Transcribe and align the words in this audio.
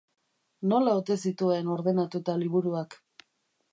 Nola 0.71 0.95
ote 1.01 1.17
zituen 1.27 1.69
ordenatuta 1.75 2.39
liburuak? 2.45 2.99